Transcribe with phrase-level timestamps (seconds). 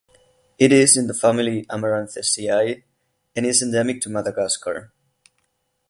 [0.57, 2.81] It is in the family Amaranthaceae
[3.35, 4.91] and is endemic to Madagascar.